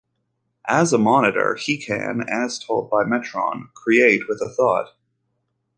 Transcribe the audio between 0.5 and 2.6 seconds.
As a Monitor, he can as